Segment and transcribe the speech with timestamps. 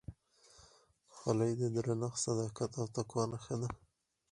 [1.15, 3.69] خولۍ د درنښت، صداقت او تقوا نښه ده.